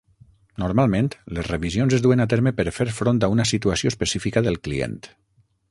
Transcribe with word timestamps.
Normalment 0.61 1.09
les 1.39 1.49
revisions 1.51 1.95
es 1.99 2.03
duen 2.07 2.25
a 2.25 2.27
terme 2.33 2.55
per 2.61 2.67
fer 2.79 2.89
front 3.01 3.23
a 3.27 3.33
una 3.35 3.49
situació 3.53 3.95
específica 3.95 4.47
del 4.49 4.63
client. 4.69 4.99